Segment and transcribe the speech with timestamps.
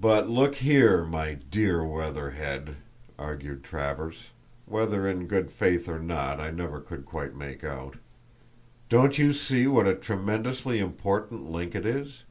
[0.00, 2.76] "But look here, my dear Weatherhead,"
[3.18, 4.30] argued Travers
[4.64, 7.96] (whether in good faith or not I never could quite make out),
[8.88, 12.22] "don't you see what a tremendously important link it is?